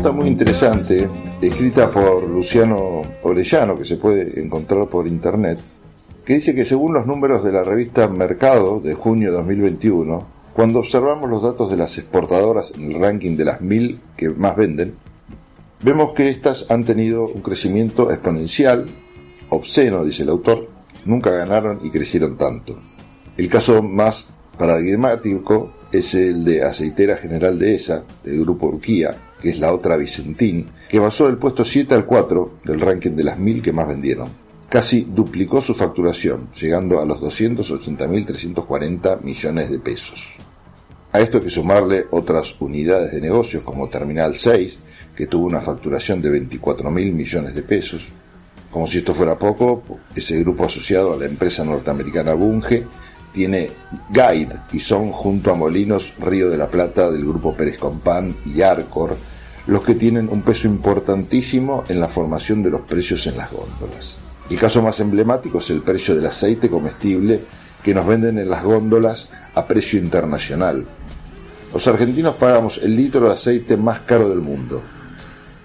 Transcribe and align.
nota 0.00 0.12
muy 0.12 0.28
interesante, 0.28 1.06
escrita 1.42 1.90
por 1.90 2.22
Luciano 2.22 3.02
Orellano, 3.22 3.76
que 3.76 3.84
se 3.84 3.98
puede 3.98 4.40
encontrar 4.40 4.88
por 4.88 5.06
internet, 5.06 5.58
que 6.24 6.36
dice 6.36 6.54
que 6.54 6.64
según 6.64 6.94
los 6.94 7.04
números 7.04 7.44
de 7.44 7.52
la 7.52 7.62
revista 7.62 8.08
Mercado 8.08 8.80
de 8.80 8.94
junio 8.94 9.30
de 9.30 9.36
2021, 9.36 10.26
cuando 10.54 10.78
observamos 10.78 11.28
los 11.28 11.42
datos 11.42 11.70
de 11.70 11.76
las 11.76 11.98
exportadoras 11.98 12.72
en 12.74 12.92
el 12.92 12.98
ranking 12.98 13.36
de 13.36 13.44
las 13.44 13.60
mil 13.60 14.00
que 14.16 14.30
más 14.30 14.56
venden, 14.56 14.94
vemos 15.82 16.14
que 16.14 16.30
éstas 16.30 16.64
han 16.70 16.84
tenido 16.84 17.26
un 17.26 17.42
crecimiento 17.42 18.10
exponencial, 18.10 18.86
obsceno, 19.50 20.02
dice 20.02 20.22
el 20.22 20.30
autor, 20.30 20.66
nunca 21.04 21.30
ganaron 21.30 21.80
y 21.84 21.90
crecieron 21.90 22.38
tanto. 22.38 22.80
El 23.36 23.48
caso 23.50 23.82
más 23.82 24.26
paradigmático 24.56 25.74
es 25.92 26.14
el 26.14 26.42
de 26.42 26.62
Aceitera 26.62 27.16
General 27.16 27.58
de 27.58 27.74
ESA, 27.74 28.02
del 28.24 28.40
grupo 28.40 28.68
Urquía, 28.68 29.14
que 29.40 29.50
es 29.50 29.58
la 29.58 29.72
otra 29.72 29.96
Vicentín, 29.96 30.70
que 30.88 31.00
pasó 31.00 31.26
del 31.26 31.38
puesto 31.38 31.64
7 31.64 31.94
al 31.94 32.04
4 32.04 32.58
del 32.64 32.80
ranking 32.80 33.12
de 33.12 33.24
las 33.24 33.38
mil 33.38 33.62
que 33.62 33.72
más 33.72 33.88
vendieron. 33.88 34.28
Casi 34.68 35.02
duplicó 35.02 35.60
su 35.60 35.74
facturación, 35.74 36.50
llegando 36.52 37.00
a 37.00 37.04
los 37.04 37.20
280.340 37.20 39.22
millones 39.22 39.70
de 39.70 39.78
pesos. 39.80 40.36
A 41.12 41.20
esto 41.20 41.38
hay 41.38 41.44
que 41.44 41.50
sumarle 41.50 42.06
otras 42.10 42.54
unidades 42.60 43.10
de 43.10 43.20
negocios 43.20 43.62
como 43.62 43.88
Terminal 43.88 44.36
6, 44.36 44.78
que 45.16 45.26
tuvo 45.26 45.46
una 45.46 45.60
facturación 45.60 46.22
de 46.22 46.40
24.000 46.40 47.12
millones 47.12 47.54
de 47.54 47.62
pesos. 47.62 48.06
Como 48.70 48.86
si 48.86 48.98
esto 48.98 49.12
fuera 49.12 49.36
poco, 49.36 49.82
ese 50.14 50.38
grupo 50.38 50.66
asociado 50.66 51.14
a 51.14 51.16
la 51.16 51.26
empresa 51.26 51.64
norteamericana 51.64 52.34
Bunge 52.34 52.84
tiene 53.32 53.70
Guide 54.10 54.60
y 54.72 54.78
son 54.78 55.10
junto 55.10 55.50
a 55.50 55.56
Molinos 55.56 56.12
Río 56.18 56.48
de 56.48 56.56
la 56.56 56.70
Plata 56.70 57.10
del 57.10 57.24
grupo 57.24 57.54
Pérez 57.54 57.78
Compán 57.78 58.36
y 58.46 58.62
Arcor 58.62 59.16
los 59.66 59.82
que 59.82 59.94
tienen 59.94 60.28
un 60.30 60.42
peso 60.42 60.66
importantísimo 60.66 61.84
en 61.88 62.00
la 62.00 62.08
formación 62.08 62.62
de 62.62 62.70
los 62.70 62.80
precios 62.82 63.26
en 63.26 63.36
las 63.36 63.52
góndolas. 63.52 64.18
El 64.48 64.58
caso 64.58 64.82
más 64.82 64.98
emblemático 65.00 65.58
es 65.58 65.70
el 65.70 65.82
precio 65.82 66.16
del 66.16 66.26
aceite 66.26 66.68
comestible 66.68 67.44
que 67.82 67.94
nos 67.94 68.06
venden 68.06 68.38
en 68.38 68.50
las 68.50 68.64
góndolas 68.64 69.28
a 69.54 69.66
precio 69.66 69.98
internacional. 69.98 70.86
Los 71.72 71.86
argentinos 71.86 72.34
pagamos 72.34 72.78
el 72.82 72.96
litro 72.96 73.28
de 73.28 73.34
aceite 73.34 73.76
más 73.76 74.00
caro 74.00 74.28
del 74.28 74.40
mundo. 74.40 74.82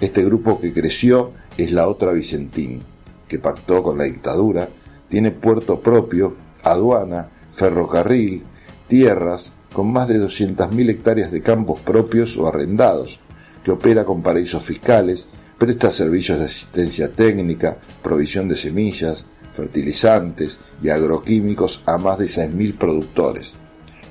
Este 0.00 0.24
grupo 0.24 0.60
que 0.60 0.72
creció 0.72 1.32
es 1.56 1.72
la 1.72 1.88
otra 1.88 2.12
Vicentín, 2.12 2.82
que 3.26 3.40
pactó 3.40 3.82
con 3.82 3.98
la 3.98 4.04
dictadura, 4.04 4.68
tiene 5.08 5.32
puerto 5.32 5.80
propio, 5.80 6.36
aduana, 6.62 7.30
ferrocarril, 7.50 8.44
tierras, 8.86 9.54
con 9.72 9.92
más 9.92 10.06
de 10.08 10.20
200.000 10.20 10.90
hectáreas 10.90 11.32
de 11.32 11.42
campos 11.42 11.80
propios 11.80 12.36
o 12.36 12.46
arrendados, 12.46 13.18
que 13.62 13.70
opera 13.70 14.04
con 14.04 14.22
paraísos 14.22 14.64
fiscales, 14.64 15.28
presta 15.58 15.92
servicios 15.92 16.38
de 16.38 16.46
asistencia 16.46 17.12
técnica, 17.12 17.78
provisión 18.02 18.48
de 18.48 18.56
semillas, 18.56 19.24
fertilizantes 19.52 20.58
y 20.82 20.90
agroquímicos 20.90 21.82
a 21.86 21.98
más 21.98 22.18
de 22.18 22.26
6.000 22.26 22.78
productores. 22.78 23.54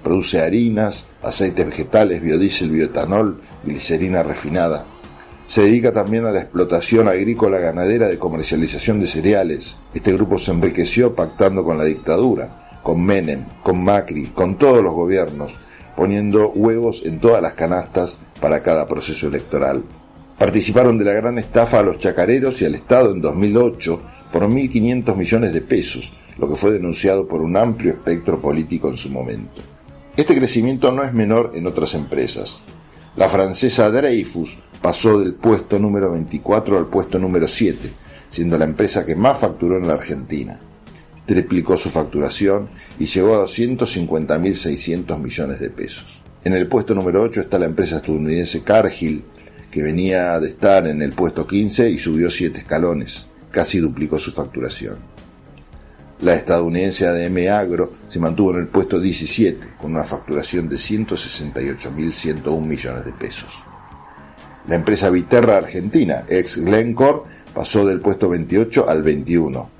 Produce 0.03 0.41
harinas, 0.41 1.05
aceites 1.21 1.65
vegetales, 1.65 2.21
biodiesel, 2.21 2.69
bioetanol, 2.69 3.41
glicerina 3.63 4.23
refinada. 4.23 4.85
Se 5.47 5.61
dedica 5.61 5.93
también 5.93 6.25
a 6.25 6.31
la 6.31 6.41
explotación 6.41 7.07
agrícola 7.07 7.59
ganadera 7.59 8.07
de 8.07 8.19
comercialización 8.19 8.99
de 8.99 9.07
cereales. 9.07 9.77
Este 9.93 10.11
grupo 10.13 10.37
se 10.37 10.51
enriqueció 10.51 11.15
pactando 11.15 11.63
con 11.63 11.77
la 11.77 11.85
dictadura 11.85 12.67
con 12.87 13.03
Menem, 13.03 13.43
con 13.63 13.83
Macri, 13.83 14.27
con 14.27 14.57
todos 14.57 14.81
los 14.81 14.93
gobiernos, 14.93 15.57
poniendo 15.97 16.51
huevos 16.51 17.01
en 17.05 17.19
todas 17.19 17.41
las 17.41 17.53
canastas 17.53 18.19
para 18.39 18.61
cada 18.61 18.87
proceso 18.87 19.27
electoral. 19.27 19.83
Participaron 20.37 20.99
de 20.99 21.05
la 21.05 21.13
gran 21.13 21.39
estafa 21.39 21.79
a 21.79 21.83
los 21.83 21.97
chacareros 21.97 22.61
y 22.61 22.65
al 22.65 22.75
Estado 22.75 23.11
en 23.11 23.19
2008 23.19 24.01
por 24.31 24.43
1.500 24.43 25.15
millones 25.15 25.53
de 25.53 25.61
pesos, 25.61 26.13
lo 26.37 26.47
que 26.47 26.55
fue 26.55 26.71
denunciado 26.71 27.27
por 27.27 27.41
un 27.41 27.57
amplio 27.57 27.93
espectro 27.93 28.39
político 28.39 28.89
en 28.89 28.97
su 28.97 29.09
momento. 29.09 29.63
Este 30.15 30.35
crecimiento 30.35 30.91
no 30.91 31.03
es 31.03 31.13
menor 31.13 31.53
en 31.55 31.65
otras 31.65 31.95
empresas. 31.95 32.59
La 33.15 33.27
francesa 33.27 33.89
Dreyfus 33.89 34.55
pasó 34.79 35.19
del 35.19 35.33
puesto 35.33 35.79
número 35.79 36.11
24 36.11 36.77
al 36.77 36.85
puesto 36.85 37.17
número 37.17 37.47
7, 37.47 37.89
siendo 38.29 38.55
la 38.59 38.65
empresa 38.65 39.03
que 39.03 39.15
más 39.15 39.39
facturó 39.39 39.77
en 39.77 39.87
la 39.87 39.95
Argentina 39.95 40.61
triplicó 41.27 41.77
su 41.77 41.91
facturación 41.91 42.69
y 42.97 43.05
llegó 43.05 43.35
a 43.35 43.45
250.600 43.45 45.19
millones 45.19 45.59
de 45.59 45.69
pesos. 45.69 46.23
En 46.43 46.53
el 46.53 46.67
puesto 46.67 46.95
número 46.95 47.21
8 47.21 47.41
está 47.41 47.59
la 47.59 47.65
empresa 47.65 47.97
estadounidense 47.97 48.63
Cargill, 48.63 49.23
que 49.69 49.83
venía 49.83 50.39
de 50.39 50.47
estar 50.47 50.87
en 50.87 51.01
el 51.01 51.11
puesto 51.11 51.45
15 51.45 51.91
y 51.91 51.97
subió 51.97 52.31
7 52.31 52.57
escalones, 52.59 53.27
casi 53.51 53.79
duplicó 53.79 54.17
su 54.17 54.31
facturación. 54.31 54.95
La 56.21 56.33
estadounidense 56.33 57.05
ADM 57.05 57.49
Agro 57.51 57.91
se 58.07 58.19
mantuvo 58.19 58.51
en 58.51 58.61
el 58.61 58.67
puesto 58.69 58.99
17, 58.99 59.75
con 59.77 59.91
una 59.91 60.05
facturación 60.05 60.69
de 60.69 60.77
168.101 60.77 62.61
millones 62.61 63.05
de 63.05 63.13
pesos. 63.13 63.63
La 64.67 64.75
empresa 64.75 65.09
Viterra 65.09 65.57
Argentina, 65.57 66.25
ex 66.27 66.57
Glencore, 66.57 67.23
pasó 67.53 67.85
del 67.85 67.99
puesto 67.99 68.29
28 68.29 68.89
al 68.89 69.03
21, 69.03 69.76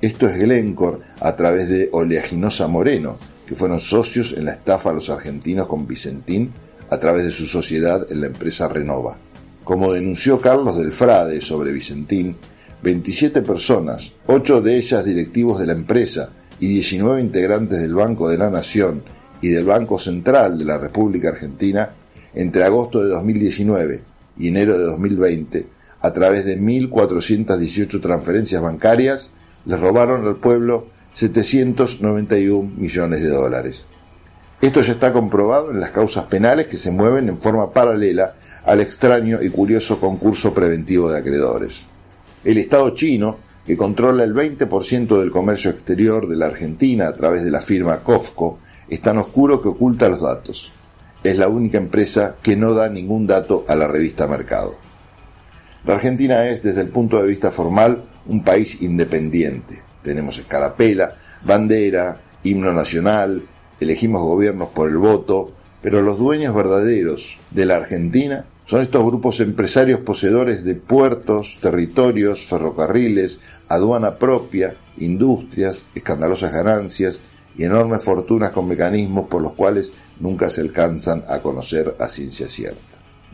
esto 0.00 0.28
es 0.28 0.38
Glencore 0.38 0.98
a 1.20 1.34
través 1.36 1.68
de 1.68 1.88
Oleaginosa 1.92 2.66
Moreno, 2.68 3.16
que 3.46 3.54
fueron 3.54 3.80
socios 3.80 4.34
en 4.36 4.44
la 4.44 4.52
estafa 4.52 4.90
a 4.90 4.92
los 4.92 5.08
argentinos 5.08 5.66
con 5.66 5.86
Vicentín 5.86 6.52
a 6.90 6.98
través 6.98 7.24
de 7.24 7.30
su 7.30 7.46
sociedad 7.46 8.06
en 8.10 8.20
la 8.20 8.26
empresa 8.26 8.68
Renova. 8.68 9.18
Como 9.64 9.92
denunció 9.92 10.40
Carlos 10.40 10.76
del 10.76 10.92
Frade 10.92 11.40
sobre 11.40 11.72
Vicentín, 11.72 12.36
27 12.82 13.42
personas, 13.42 14.12
8 14.26 14.60
de 14.60 14.76
ellas 14.76 15.04
directivos 15.04 15.58
de 15.58 15.66
la 15.66 15.72
empresa 15.72 16.30
y 16.60 16.68
19 16.68 17.20
integrantes 17.20 17.80
del 17.80 17.94
Banco 17.94 18.28
de 18.28 18.38
la 18.38 18.50
Nación 18.50 19.02
y 19.40 19.48
del 19.48 19.64
Banco 19.64 19.98
Central 19.98 20.58
de 20.58 20.64
la 20.64 20.78
República 20.78 21.30
Argentina, 21.30 21.90
entre 22.34 22.64
agosto 22.64 23.02
de 23.02 23.10
2019 23.10 24.02
y 24.38 24.48
enero 24.48 24.78
de 24.78 24.84
2020, 24.84 25.66
a 26.00 26.12
través 26.12 26.44
de 26.44 26.58
1.418 26.58 28.00
transferencias 28.00 28.62
bancarias, 28.62 29.30
le 29.66 29.76
robaron 29.76 30.26
al 30.26 30.36
pueblo 30.36 30.86
791 31.14 32.72
millones 32.76 33.22
de 33.22 33.28
dólares. 33.28 33.86
Esto 34.60 34.80
ya 34.80 34.92
está 34.92 35.12
comprobado 35.12 35.70
en 35.70 35.80
las 35.80 35.90
causas 35.90 36.24
penales 36.24 36.66
que 36.66 36.78
se 36.78 36.90
mueven 36.90 37.28
en 37.28 37.38
forma 37.38 37.72
paralela 37.72 38.34
al 38.64 38.80
extraño 38.80 39.42
y 39.42 39.50
curioso 39.50 40.00
concurso 40.00 40.54
preventivo 40.54 41.10
de 41.10 41.18
acreedores. 41.18 41.86
El 42.44 42.58
Estado 42.58 42.90
chino, 42.90 43.38
que 43.66 43.76
controla 43.76 44.24
el 44.24 44.34
20% 44.34 45.18
del 45.18 45.30
comercio 45.30 45.70
exterior 45.70 46.28
de 46.28 46.36
la 46.36 46.46
Argentina 46.46 47.08
a 47.08 47.14
través 47.14 47.44
de 47.44 47.50
la 47.50 47.60
firma 47.60 47.98
COFCO, 47.98 48.58
es 48.88 49.00
tan 49.02 49.18
oscuro 49.18 49.60
que 49.60 49.68
oculta 49.68 50.08
los 50.08 50.22
datos. 50.22 50.72
Es 51.24 51.36
la 51.36 51.48
única 51.48 51.78
empresa 51.78 52.36
que 52.40 52.56
no 52.56 52.72
da 52.72 52.88
ningún 52.88 53.26
dato 53.26 53.64
a 53.68 53.74
la 53.74 53.88
revista 53.88 54.28
Mercado. 54.28 54.76
La 55.84 55.94
Argentina 55.94 56.46
es, 56.48 56.62
desde 56.62 56.82
el 56.82 56.88
punto 56.88 57.20
de 57.20 57.28
vista 57.28 57.50
formal, 57.50 58.04
un 58.28 58.42
país 58.42 58.80
independiente. 58.82 59.82
Tenemos 60.02 60.38
escarapela, 60.38 61.16
bandera, 61.42 62.20
himno 62.42 62.72
nacional, 62.72 63.42
elegimos 63.80 64.22
gobiernos 64.22 64.68
por 64.68 64.88
el 64.90 64.98
voto, 64.98 65.52
pero 65.82 66.02
los 66.02 66.18
dueños 66.18 66.54
verdaderos 66.54 67.38
de 67.50 67.66
la 67.66 67.76
Argentina 67.76 68.46
son 68.66 68.82
estos 68.82 69.04
grupos 69.04 69.38
empresarios 69.40 70.00
poseedores 70.00 70.64
de 70.64 70.74
puertos, 70.74 71.58
territorios, 71.60 72.44
ferrocarriles, 72.46 73.38
aduana 73.68 74.16
propia, 74.16 74.76
industrias, 74.98 75.86
escandalosas 75.94 76.52
ganancias 76.52 77.20
y 77.56 77.64
enormes 77.64 78.02
fortunas 78.02 78.50
con 78.50 78.66
mecanismos 78.66 79.28
por 79.28 79.40
los 79.40 79.52
cuales 79.52 79.92
nunca 80.18 80.50
se 80.50 80.62
alcanzan 80.62 81.24
a 81.28 81.38
conocer 81.38 81.94
a 82.00 82.08
ciencia 82.08 82.48
cierta. 82.48 82.85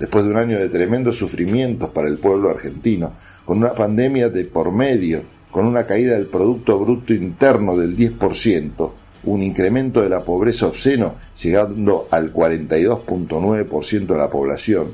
Después 0.02 0.25
de 0.25 0.32
un 0.32 0.37
año 0.37 0.58
de 0.58 0.69
tremendos 0.69 1.16
sufrimientos 1.16 1.90
para 1.90 2.08
el 2.08 2.19
pueblo 2.19 2.50
argentino, 2.50 3.12
con 3.44 3.58
una 3.58 3.72
pandemia 3.72 4.31
de 4.31 4.44
por 4.46 4.72
medio, 4.72 5.22
con 5.49 5.64
una 5.64 5.87
caída 5.87 6.14
del 6.14 6.26
Producto 6.26 6.76
Bruto 6.81 7.14
Interno 7.14 7.76
del 7.76 7.96
10%, 7.96 8.90
un 9.22 9.43
incremento 9.44 10.02
de 10.02 10.08
la 10.08 10.25
pobreza 10.25 10.66
obsceno 10.66 11.14
llegando 11.40 12.08
al 12.10 12.34
42.9% 12.34 14.06
de 14.08 14.19
la 14.19 14.28
población. 14.28 14.88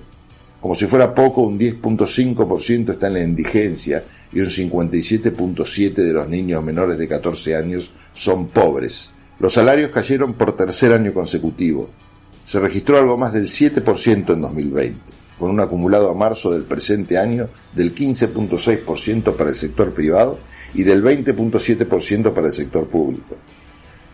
Como 0.60 0.74
si 0.74 0.84
fuera 0.84 1.14
poco, 1.14 1.40
un 1.40 1.58
10.5% 1.58 2.90
está 2.90 3.06
en 3.06 3.14
la 3.14 3.22
indigencia 3.22 4.04
y 4.30 4.40
un 4.40 4.48
57.7% 4.48 5.94
de 5.94 6.12
los 6.12 6.28
niños 6.28 6.62
menores 6.62 6.98
de 6.98 7.08
14 7.08 7.56
años 7.56 7.90
son 8.12 8.48
pobres. 8.48 9.10
Los 9.40 9.54
salarios 9.54 9.90
cayeron 9.90 10.34
por 10.34 10.54
tercer 10.54 10.92
año 10.92 11.14
consecutivo. 11.14 11.88
Se 12.48 12.58
registró 12.58 12.96
algo 12.96 13.18
más 13.18 13.34
del 13.34 13.46
7% 13.46 14.32
en 14.32 14.40
2020 14.40 14.98
con 15.38 15.50
un 15.50 15.60
acumulado 15.60 16.10
a 16.10 16.14
marzo 16.14 16.50
del 16.50 16.62
presente 16.62 17.18
año 17.18 17.50
del 17.74 17.94
15.6% 17.94 19.36
para 19.36 19.50
el 19.50 19.54
sector 19.54 19.92
privado 19.92 20.38
y 20.72 20.82
del 20.82 21.04
20.7% 21.04 22.32
para 22.32 22.46
el 22.46 22.52
sector 22.54 22.86
público. 22.86 23.36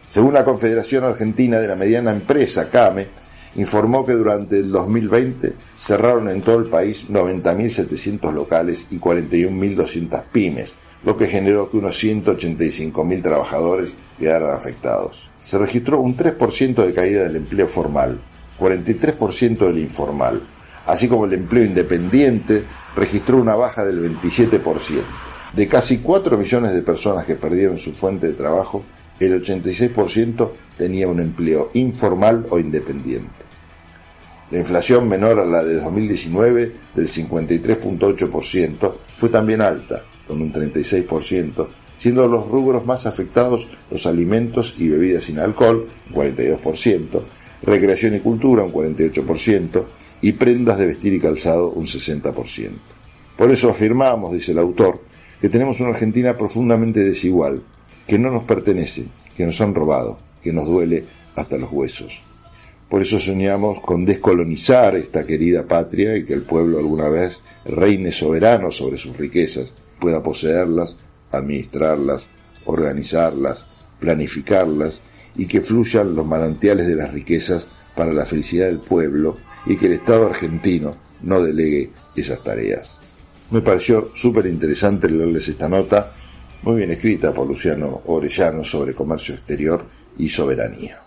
Según 0.09 0.35
la 0.35 0.45
Confederación 0.45 1.05
Argentina 1.05 1.59
de 1.59 1.69
la 1.69 1.77
Mediana 1.77 2.11
Empresa, 2.11 2.69
CAME, 2.69 3.07
informó 3.55 4.05
que 4.05 4.15
durante 4.15 4.59
el 4.59 4.73
2020 4.73 5.53
cerraron 5.79 6.29
en 6.29 6.43
todo 6.43 6.59
el 6.59 6.67
país 6.67 7.09
90.700 7.09 8.33
locales 8.33 8.89
y 8.91 8.99
41.200 8.99 10.25
pymes, 10.33 10.75
lo 11.05 11.17
que 11.17 11.27
generó 11.27 11.71
que 11.71 11.77
unos 11.77 12.03
185.000 12.03 13.23
trabajadores 13.23 13.97
quedaran 14.19 14.55
afectados. 14.55 15.31
Se 15.41 15.59
registró 15.59 16.01
un 16.01 16.17
3% 16.17 16.85
de 16.85 16.95
caída 16.95 17.25
del 17.25 17.37
empleo 17.37 17.69
formal, 17.69 18.21
43% 18.59 19.67
del 19.67 19.79
informal, 19.79 20.43
así 20.87 21.09
como 21.09 21.27
el 21.27 21.35
empleo 21.35 21.65
independiente 21.65 22.65
registró 22.97 23.39
una 23.39 23.55
baja 23.55 23.85
del 23.85 24.19
27%. 24.21 25.03
De 25.55 25.69
casi 25.69 25.99
4 25.99 26.37
millones 26.37 26.73
de 26.73 26.83
personas 26.83 27.27
que 27.27 27.37
perdieron 27.37 27.79
su 27.79 27.93
fuente 27.93 28.27
de 28.27 28.33
trabajo, 28.33 28.83
el 29.21 29.41
86% 29.41 30.51
tenía 30.77 31.07
un 31.07 31.21
empleo 31.21 31.71
informal 31.75 32.47
o 32.51 32.59
independiente. 32.59 33.45
La 34.51 34.59
inflación 34.59 35.09
menor 35.09 35.39
a 35.39 35.45
la 35.45 35.63
de 35.63 35.77
2019 35.77 36.73
del 36.95 37.09
53.8% 37.09 38.95
fue 39.17 39.29
también 39.29 39.63
alta, 39.63 40.03
con 40.27 40.41
un 40.41 40.53
36%, 40.53 41.69
siendo 41.99 42.29
los 42.29 42.49
rubros 42.49 42.85
más 42.85 43.07
afectados 43.07 43.69
los 43.91 44.07
alimentos 44.07 44.75
y 44.79 44.89
bebidas 44.89 45.25
sin 45.25 45.39
alcohol, 45.39 45.89
un 46.09 46.15
42%, 46.15 47.23
recreación 47.63 48.15
y 48.15 48.21
cultura, 48.21 48.65
un 48.65 48.73
48%, 48.73 49.85
y 50.21 50.33
prendas 50.33 50.79
de 50.79 50.87
vestir 50.87 51.13
y 51.15 51.21
calzado, 51.21 51.71
un 51.71 51.87
60%. 51.87 52.71
Por 53.37 53.51
eso 53.51 53.69
afirmamos, 53.69 54.33
dice 54.33 54.53
el 54.53 54.59
autor, 54.59 55.01
que 55.41 55.49
tenemos 55.49 55.81
una 55.81 55.91
Argentina 55.91 56.37
profundamente 56.37 57.01
desigual, 57.01 57.63
que 58.07 58.19
no 58.19 58.31
nos 58.31 58.45
pertenece, 58.45 59.07
que 59.37 59.45
nos 59.45 59.61
han 59.61 59.75
robado, 59.75 60.19
que 60.43 60.53
nos 60.53 60.67
duele 60.67 61.05
hasta 61.35 61.59
los 61.59 61.71
huesos. 61.73 62.23
Por 62.89 63.03
eso 63.03 63.19
soñamos 63.19 63.81
con 63.81 64.05
descolonizar 64.05 64.95
esta 64.95 65.27
querida 65.27 65.67
patria 65.67 66.17
y 66.17 66.25
que 66.25 66.35
el 66.35 66.43
pueblo 66.43 66.79
alguna 66.79 67.09
vez 67.09 67.43
reine 67.65 68.13
soberano 68.13 68.71
sobre 68.71 68.99
sus 68.99 69.17
riquezas, 69.17 69.75
pueda 70.05 70.23
poseerlas, 70.23 70.99
administrarlas, 71.33 72.27
organizarlas, 72.67 73.67
planificarlas 73.99 75.01
y 75.35 75.47
que 75.47 75.63
fluyan 75.63 76.15
los 76.15 76.27
manantiales 76.27 76.87
de 76.87 76.95
las 76.95 77.11
riquezas 77.11 77.69
para 77.97 78.13
la 78.13 78.27
felicidad 78.27 78.67
del 78.67 78.81
pueblo 78.81 79.39
y 79.65 79.77
que 79.77 79.87
el 79.87 79.93
Estado 79.93 80.27
argentino 80.27 80.95
no 81.23 81.41
delegue 81.41 81.91
esas 82.15 82.45
tareas. 82.45 83.01
Me 83.51 83.63
pareció 83.63 84.11
súper 84.15 84.45
interesante 84.45 85.09
leerles 85.09 85.49
esta 85.49 85.71
nota, 85.71 86.13
muy 86.61 86.77
bien 86.77 86.91
escrita 86.91 87.33
por 87.33 87.47
Luciano 87.47 88.03
Orellano 88.05 88.63
sobre 88.63 88.93
comercio 88.93 89.35
exterior 89.35 89.87
y 90.19 90.29
soberanía. 90.29 91.04